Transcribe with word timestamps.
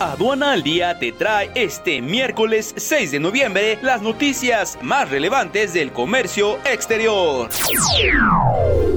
Aduana 0.00 0.52
al 0.52 0.62
Día 0.62 0.96
te 1.00 1.10
trae 1.10 1.50
este 1.56 2.00
miércoles 2.00 2.72
6 2.76 3.10
de 3.10 3.18
noviembre 3.18 3.80
las 3.82 4.00
noticias 4.00 4.78
más 4.80 5.10
relevantes 5.10 5.72
del 5.72 5.92
comercio 5.92 6.56
exterior. 6.64 7.48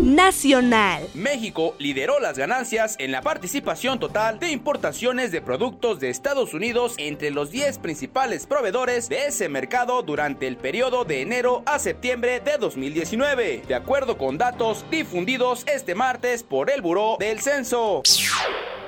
Nacional. 0.00 1.06
México 1.12 1.74
lideró 1.78 2.18
las 2.18 2.38
ganancias 2.38 2.96
en 2.98 3.12
la 3.12 3.20
participación 3.20 4.00
total 4.00 4.38
de 4.38 4.50
importaciones 4.52 5.32
de 5.32 5.42
productos 5.42 6.00
de 6.00 6.08
Estados 6.08 6.54
Unidos 6.54 6.94
entre 6.96 7.30
los 7.30 7.50
10 7.50 7.76
principales 7.80 8.46
proveedores 8.46 9.10
de 9.10 9.26
ese 9.26 9.50
mercado 9.50 10.00
durante 10.00 10.46
el 10.46 10.56
periodo 10.56 11.04
de 11.04 11.20
enero 11.20 11.62
a 11.66 11.78
septiembre 11.78 12.40
de 12.40 12.56
2019, 12.56 13.64
de 13.68 13.74
acuerdo 13.74 14.16
con 14.16 14.38
datos 14.38 14.86
difundidos 14.90 15.66
este 15.66 15.94
martes 15.94 16.42
por 16.42 16.70
el 16.70 16.80
Buró 16.80 17.18
del 17.20 17.40
Censo. 17.42 18.02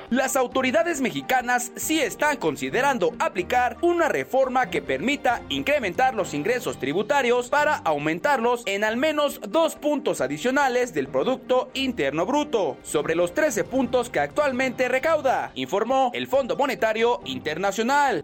Las 0.09 0.35
autoridades 0.35 1.01
mexicanas 1.01 1.71
sí 1.75 1.99
están 1.99 2.37
considerando 2.37 3.13
aplicar 3.19 3.77
una 3.81 4.09
reforma 4.09 4.71
que 4.71 4.81
permita 4.81 5.43
incrementar 5.49 6.15
los 6.15 6.33
ingresos 6.33 6.79
tributarios 6.79 7.49
para 7.49 7.75
aumentarlos 7.75 8.63
en 8.65 8.83
al 8.83 8.97
menos 8.97 9.39
dos 9.47 9.75
puntos 9.75 10.19
adicionales 10.19 10.95
del 10.95 11.09
Producto 11.09 11.69
Interno 11.75 12.25
Bruto, 12.25 12.77
sobre 12.81 13.13
los 13.13 13.35
13 13.35 13.65
puntos 13.65 14.09
que 14.09 14.19
actualmente 14.19 14.87
recauda, 14.87 15.51
informó 15.53 16.09
el 16.15 16.25
Fondo 16.25 16.55
Monetario 16.55 17.21
Internacional. 17.25 18.23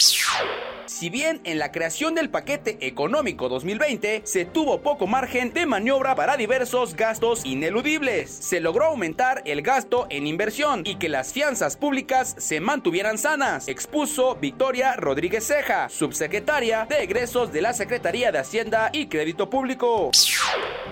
Si 0.87 1.09
bien 1.09 1.41
en 1.45 1.57
la 1.57 1.71
creación 1.71 2.13
del 2.13 2.29
paquete 2.29 2.77
económico 2.81 3.49
2020 3.49 4.21
se 4.23 4.45
tuvo 4.45 4.81
poco 4.81 5.07
margen 5.07 5.51
de 5.51 5.65
maniobra 5.65 6.15
para 6.15 6.37
diversos 6.37 6.95
gastos 6.95 7.43
ineludibles, 7.45 8.29
se 8.29 8.59
logró 8.59 8.85
aumentar 8.85 9.41
el 9.45 9.61
gasto 9.61 10.05
en 10.09 10.27
inversión 10.27 10.83
y 10.85 10.95
que 10.95 11.09
las 11.09 11.33
fianzas 11.33 11.75
públicas 11.75 12.35
se 12.37 12.59
mantuvieran 12.59 13.17
sanas, 13.17 13.67
expuso 13.67 14.35
Victoria 14.35 14.95
Rodríguez 14.95 15.47
Ceja, 15.47 15.89
subsecretaria 15.89 16.85
de 16.85 17.03
egresos 17.03 17.51
de 17.51 17.61
la 17.61 17.73
Secretaría 17.73 18.31
de 18.31 18.39
Hacienda 18.39 18.89
y 18.93 19.07
Crédito 19.07 19.49
Público. 19.49 20.11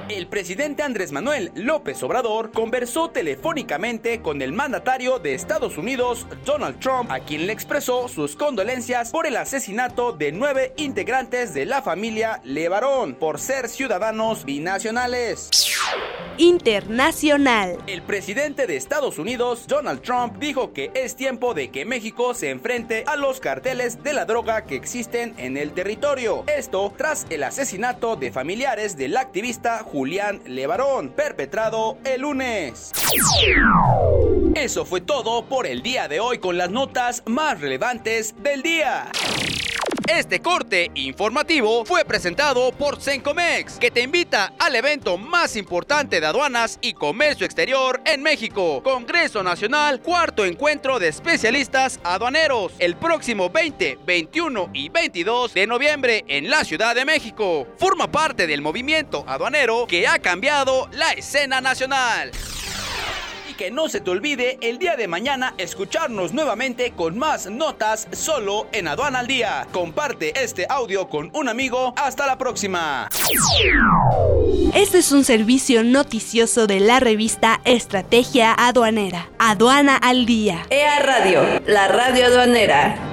El 0.09 0.27
presidente 0.27 0.83
Andrés 0.83 1.13
Manuel 1.13 1.51
López 1.55 2.03
Obrador 2.03 2.51
conversó 2.51 3.09
telefónicamente 3.09 4.21
con 4.21 4.41
el 4.41 4.51
mandatario 4.51 5.17
de 5.17 5.33
Estados 5.33 5.77
Unidos, 5.77 6.27
Donald 6.45 6.77
Trump, 6.79 7.09
a 7.09 7.21
quien 7.21 7.47
le 7.47 7.53
expresó 7.53 8.09
sus 8.09 8.35
condolencias 8.35 9.11
por 9.11 9.27
el 9.27 9.37
asesinato 9.37 10.11
de 10.11 10.33
nueve 10.33 10.73
integrantes 10.75 11.53
de 11.53 11.65
la 11.65 11.81
familia 11.81 12.41
Levarón 12.43 13.15
por 13.15 13.39
ser 13.39 13.69
ciudadanos 13.69 14.43
binacionales. 14.43 15.49
Internacional. 16.37 17.77
El 17.85 18.01
presidente 18.01 18.65
de 18.65 18.75
Estados 18.75 19.19
Unidos, 19.19 19.67
Donald 19.67 20.01
Trump, 20.01 20.37
dijo 20.37 20.73
que 20.73 20.91
es 20.95 21.15
tiempo 21.15 21.53
de 21.53 21.69
que 21.69 21.85
México 21.85 22.33
se 22.33 22.49
enfrente 22.49 23.03
a 23.05 23.15
los 23.15 23.39
carteles 23.39 24.03
de 24.03 24.13
la 24.13 24.25
droga 24.25 24.65
que 24.65 24.75
existen 24.75 25.35
en 25.37 25.57
el 25.57 25.73
territorio. 25.73 26.43
Esto 26.47 26.91
tras 26.97 27.27
el 27.29 27.43
asesinato 27.43 28.15
de 28.15 28.31
familiares 28.31 28.97
del 28.97 29.15
activista 29.15 29.83
Julián 29.94 30.41
Levarón, 30.47 31.09
perpetrado 31.09 31.99
el 32.03 32.22
lunes. 32.22 32.91
Eso 34.55 34.86
fue 34.86 35.02
todo 35.02 35.45
por 35.45 35.67
el 35.67 35.83
día 35.83 36.08
de 36.08 36.19
hoy 36.19 36.39
con 36.39 36.58
las 36.58 36.72
notas 36.72 37.22
más 37.27 37.61
relevantes 37.61 38.33
del 38.41 38.64
día. 38.64 39.11
Este 40.07 40.41
corte 40.41 40.91
informativo 40.95 41.85
fue 41.85 42.03
presentado 42.03 42.73
por 42.73 43.01
Sencomex, 43.01 43.79
que 43.79 43.89
te 43.89 44.01
invita 44.01 44.53
al 44.59 44.75
evento 44.75 45.17
más 45.17 45.55
importante 45.55 46.19
de 46.19 46.25
aduanas 46.27 46.77
y 46.81 46.93
comercio 46.93 47.45
exterior 47.45 48.01
en 48.05 48.21
México, 48.21 48.83
Congreso 48.83 49.43
Nacional, 49.43 50.01
cuarto 50.01 50.43
encuentro 50.45 50.99
de 50.99 51.07
especialistas 51.07 52.01
aduaneros, 52.03 52.73
el 52.79 52.97
próximo 52.97 53.49
20, 53.49 53.99
21 54.05 54.71
y 54.73 54.89
22 54.89 55.53
de 55.53 55.67
noviembre 55.67 56.25
en 56.27 56.49
la 56.49 56.65
Ciudad 56.65 56.95
de 56.95 57.05
México. 57.05 57.65
Forma 57.77 58.11
parte 58.11 58.45
del 58.45 58.61
movimiento 58.61 59.23
aduanero 59.25 59.87
que 59.87 60.05
ha 60.05 60.19
cambiado 60.19 60.89
la 60.92 61.11
escena 61.11 61.61
nacional 61.61 62.31
que 63.63 63.71
no 63.71 63.87
se 63.87 64.01
te 64.01 64.11
olvide 64.11 64.57
el 64.59 64.77
día 64.77 64.97
de 64.97 65.07
mañana 65.07 65.53
escucharnos 65.57 66.33
nuevamente 66.33 66.91
con 66.91 67.17
más 67.17 67.49
notas 67.49 68.09
solo 68.11 68.67
en 68.73 68.89
Aduana 68.89 69.19
al 69.19 69.27
Día. 69.27 69.67
Comparte 69.71 70.33
este 70.43 70.65
audio 70.67 71.07
con 71.07 71.31
un 71.33 71.47
amigo. 71.47 71.93
Hasta 71.95 72.27
la 72.27 72.37
próxima. 72.37 73.07
Este 74.73 74.97
es 74.97 75.13
un 75.13 75.23
servicio 75.23 75.81
noticioso 75.81 76.67
de 76.67 76.81
la 76.81 76.99
revista 76.99 77.61
Estrategia 77.63 78.53
Aduanera. 78.53 79.29
Aduana 79.39 79.95
al 79.95 80.25
Día. 80.25 80.65
EA 80.69 80.99
Radio, 80.99 81.61
la 81.65 81.87
radio 81.87 82.25
aduanera. 82.25 83.12